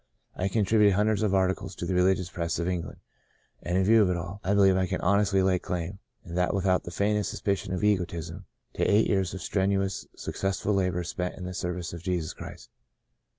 [0.35, 2.97] I contributed hundreds of ar ticles to the religious press of England,
[3.61, 6.55] and in view of it all, I believe I can honestly lay claim, and that
[6.55, 11.35] without the faintest suspicion of egotism, to eight years of strenuous, suc cessful labour spent
[11.37, 12.71] in the service of Jesus Christ.